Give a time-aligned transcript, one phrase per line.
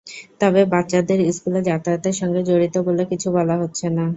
[0.41, 4.05] তবে বাচ্চাদের স্কুলে যাতায়াতের সঙ্গে জড়িত বলে কিছু বলা হচ্ছে না।